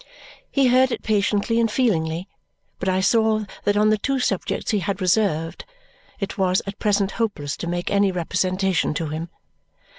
[0.49, 2.27] He heard it patiently and feelingly,
[2.79, 5.63] but I saw that on the two subjects he had reserved
[6.19, 9.29] it was at present hopeless to make any representation to him.